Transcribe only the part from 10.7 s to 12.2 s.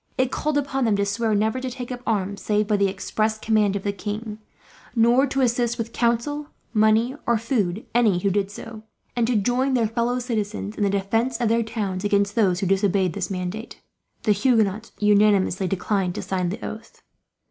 in the defence of their towns